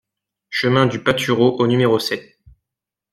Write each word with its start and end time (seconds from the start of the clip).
Chemin 0.49 0.87
du 0.87 1.03
Patureau 1.03 1.57
au 1.61 1.67
numéro 1.67 1.99
sept 1.99 2.39